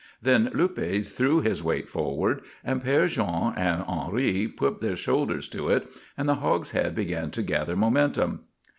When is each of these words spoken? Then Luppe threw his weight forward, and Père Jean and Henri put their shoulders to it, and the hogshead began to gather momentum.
Then 0.19 0.49
Luppe 0.55 1.05
threw 1.05 1.41
his 1.41 1.63
weight 1.63 1.87
forward, 1.87 2.41
and 2.63 2.83
Père 2.83 3.07
Jean 3.07 3.53
and 3.55 3.83
Henri 3.83 4.47
put 4.47 4.81
their 4.81 4.95
shoulders 4.95 5.47
to 5.49 5.69
it, 5.69 5.87
and 6.17 6.27
the 6.27 6.37
hogshead 6.41 6.95
began 6.95 7.29
to 7.29 7.43
gather 7.43 7.75
momentum. 7.75 8.45